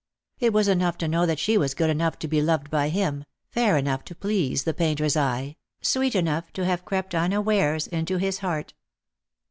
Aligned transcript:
It 0.39 0.51
was 0.51 0.67
enough 0.67 0.97
to 0.97 1.07
know 1.07 1.27
that 1.27 1.37
she 1.37 1.59
was 1.59 1.75
good 1.75 1.91
enough 1.91 2.17
to 2.17 2.27
be 2.27 2.41
loved 2.41 2.71
by 2.71 2.89
him, 2.89 3.23
fair 3.51 3.77
enough 3.77 4.03
to 4.05 4.15
please 4.15 4.63
the 4.63 4.73
painter's 4.73 5.15
eye, 5.15 5.57
sweet 5.79 6.15
enough 6.15 6.51
to 6.53 6.65
have 6.65 6.85
crept 6.85 7.13
unawares 7.13 7.85
into 7.85 8.17
his 8.17 8.39
heart. 8.39 8.73